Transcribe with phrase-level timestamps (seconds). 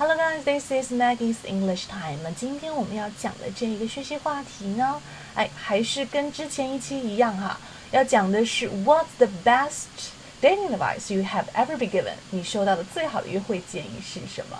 [0.00, 2.20] Hello guys, this is Maggie's English Time。
[2.22, 4.98] 那今天我们要讲的这一个学习话题呢，
[5.34, 7.60] 哎，还是跟之前一期一样哈，
[7.90, 9.88] 要讲的是 What's the best
[10.40, 12.14] dating advice you have ever been given？
[12.30, 14.56] 你收到的最好的约会建议是什么？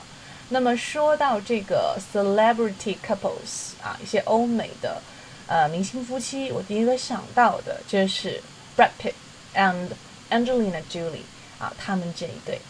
[0.51, 5.01] 那么说到这个 celebrity couples 啊，一些欧美的
[5.47, 8.43] 呃明星夫妻，我第一个想到的就是
[8.77, 9.15] Brad Pitt
[9.54, 9.88] and
[10.29, 11.25] Angelina Jolie
[11.59, 12.61] 啊，他们这一对。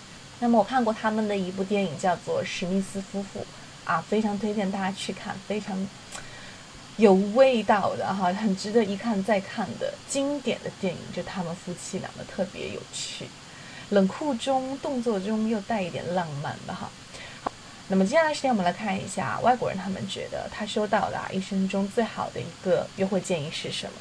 [0.42, 3.40] 那么我看过他们的一部电影，叫做《史密斯夫妇》，
[3.84, 5.86] 啊，非常推荐大家去看，非常
[6.96, 13.26] 有味道的哈，很值得一看再看的经典的电影，就他们夫妻两个特别有趣，
[13.90, 16.90] 冷酷中动作中又带一点浪漫的哈。
[17.42, 17.52] 好，
[17.88, 23.92] 那么接下来时间我们来看一下外国人他们觉得他收到的一生中最好的一个约会建议是什么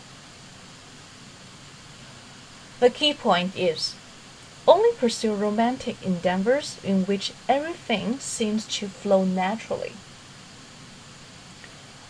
[2.79, 3.98] ？The key point is.
[4.68, 9.92] Only pursue romantic endeavors in which everything seems to flow naturally.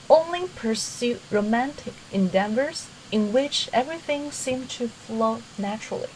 [0.08, 6.10] Only pursue romantic endeavors in which everything seems to flow naturally.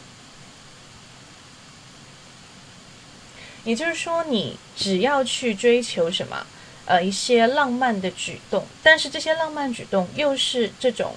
[3.65, 6.45] 也就是说，你只要去追求什么，
[6.85, 11.15] 呃，一些浪漫的举动，但是这些浪漫举动又是这种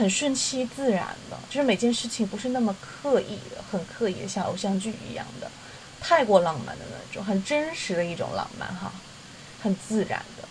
[0.00, 5.50] 很顺其自然的，就是每件事情不是那么刻意的，很刻意的，像偶像剧一样的，
[6.00, 8.92] 太过浪漫的那种，很真实的一种浪漫哈，
[9.62, 10.46] 很自然的，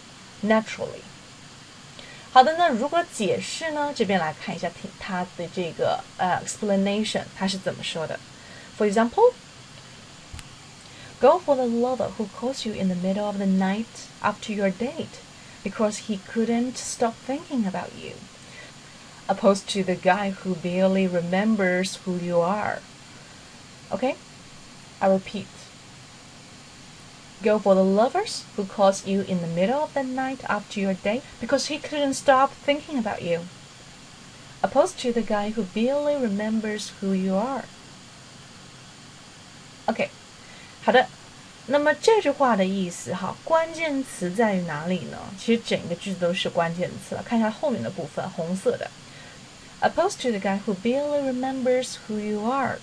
[0.47, 1.01] naturally。
[2.31, 3.93] 好的，那如果解释呢？
[3.95, 8.19] 这边来看一下听它的这个呃 explanation，它是怎么说的？
[8.77, 9.31] For example,
[11.21, 13.85] go for the lover who calls you in the middle of the night
[14.21, 15.21] after your date
[15.63, 18.11] because he couldn't stop thinking about you
[19.29, 22.79] opposed to the guy who barely remembers who you are.
[23.91, 24.15] Okay?
[25.01, 25.47] I repeat.
[27.43, 30.93] Go for the lovers who calls you in the middle of the night after your
[30.93, 33.41] date because he couldn't stop thinking about you.
[34.63, 37.65] Opposed to the guy who barely remembers who you are.
[39.87, 40.09] OK，
[40.83, 41.07] 好的，
[41.67, 45.17] 那么这句话的意思哈，关键词在于哪里呢？
[45.37, 47.21] 其实整个句子都是关键词了。
[47.21, 48.89] 看一下后面的部分，红色的。
[49.80, 52.78] Opposed to the guy who barely remembers who you are。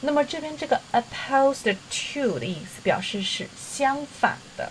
[0.00, 4.70] 那么这边这个 opposed to 的意思表示是相反的，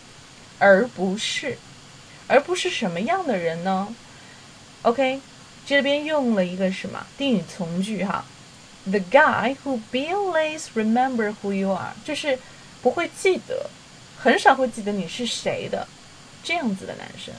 [0.59, 1.57] 而不是，
[2.27, 3.93] 而不是什么样的人呢
[4.83, 5.19] ？OK，
[5.65, 8.23] 这边用了一个什么定语从句哈
[8.85, 12.37] ？The guy who barely remember who you are，就是
[12.83, 13.69] 不会记得，
[14.15, 15.87] 很少会记得你是谁的
[16.43, 17.33] 这样子的男生，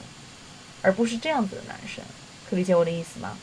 [0.81, 2.03] 而不是这样子的男生。
[2.49, 3.37] 可理解我的意思吗？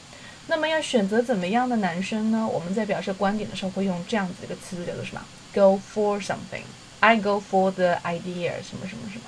[0.47, 2.47] 那么要选择怎么样的男生呢？
[2.47, 6.65] 我们在表示观点的时候会用这样子一个词组，叫做什么？Go for something.
[7.00, 8.53] I go for the idea.
[8.62, 9.25] 什么什么什么？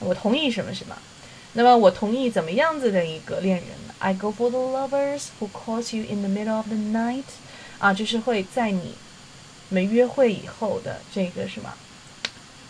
[0.00, 0.96] 我同意什么什么？
[1.52, 7.24] 那么我同意怎么样子的一个恋人呢？I go for the lovers who calls you in the middle of the night.
[7.78, 8.94] 啊，就是会在你
[9.68, 11.72] 们约会以后的这个什么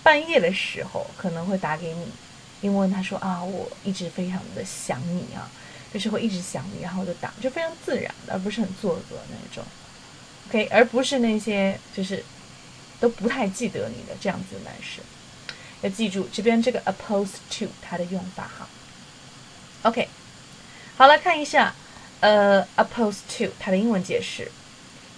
[0.02, 2.06] 半夜的时候，可能会打给你，
[2.60, 5.50] 因为他说啊，我一直非常的想你啊。
[5.92, 9.64] 就是会一直想你，然后就打，就非常自然的，而不是很做作那种
[10.48, 12.24] ，OK，而不是那些就是
[13.00, 15.00] 都不太记得你的这样子的男士。
[15.80, 18.68] 要记住这边这个 opposed to 它的用法哈。
[19.82, 20.08] OK，
[20.96, 21.72] 好来看一下，
[22.20, 24.50] 呃，opposed to 它的英文解释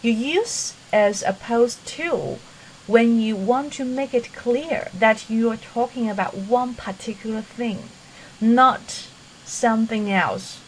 [0.03, 2.39] ，You use as opposed to
[2.87, 7.79] when you want to make it clear that you are talking about one particular thing,
[8.39, 8.81] not
[9.51, 10.59] something else，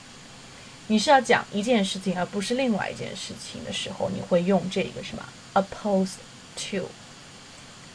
[0.88, 5.22] 你是要讲一件事情，而不是另外一件事情的时候，你会用这个什么
[5.54, 6.16] opposed
[6.56, 6.88] to。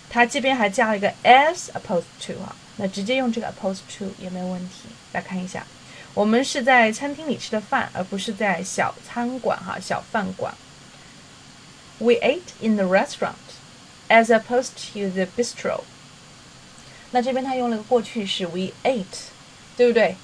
[0.10, 4.88] 它这边还加了一个 as opposed to 啊，那直接用这个 opposed to 也没有问题。
[5.12, 5.68] 来看一下，
[6.14, 10.54] 我们是在餐厅里吃的饭，而不是在小餐馆哈，小饭馆。
[12.00, 13.34] We ate in the restaurant
[14.08, 15.82] as opposed to the bistro。
[17.12, 19.06] 那这边它用了个过去式 we ate，
[19.76, 20.16] 对不对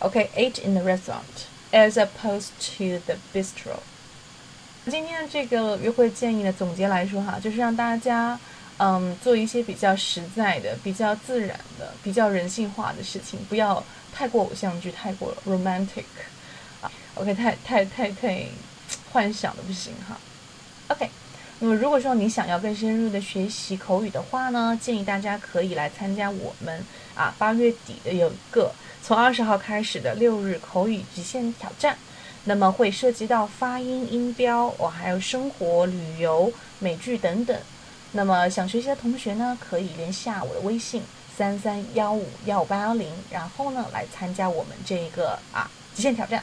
[0.00, 3.80] ？Okay, ate in the restaurant as opposed to the bistro.
[4.86, 8.38] 今天的这个约会建议的总结来说哈，就是让大家
[8.78, 16.04] 嗯做一些比较实在的、比较自然的、比较人性化的事情，不要太过偶像剧、太过 romantic
[16.80, 16.90] 啊。
[17.16, 18.46] OK，太太太太
[19.12, 20.18] 幻想的不行哈。
[20.88, 21.08] OK，
[21.62, 26.82] 那么如果说你想要更深入的学习口语的话呢，建议大家可以来参加我们
[27.14, 28.72] 啊八月底的有一个。
[29.02, 31.98] 从二十号开始的六日口语极限挑战，
[32.44, 37.54] 那么会涉及到发音、音标，哦，还有生活、旅游、美剧等等，
[38.12, 41.02] 那么想学习的同学呢，可以联系下我的微信
[41.36, 46.42] 三三幺五幺五八幺零，然后呢来参加我们这一个啊极限挑战。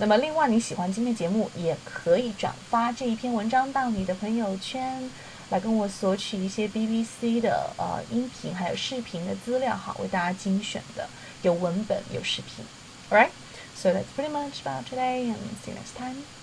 [0.00, 5.10] 那么另外你喜欢今天节目，也可以转发这一篇文章到你的朋友圈，
[5.50, 11.08] 来跟我索取一些 BBC 的呃音频还有视频的资料哈，为大家精选的，
[11.42, 12.64] 有文本有视频。
[13.10, 13.30] All right,
[13.74, 16.37] so that's pretty much about today, and see you next time.